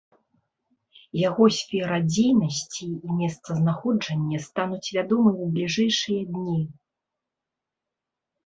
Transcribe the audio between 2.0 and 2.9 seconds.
дзейнасці